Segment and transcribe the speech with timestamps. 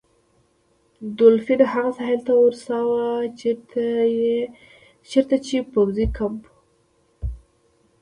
[1.17, 3.03] دولفین هغه ساحل ته ورساوه
[5.09, 6.51] چیرته چې پوځي کمپ و.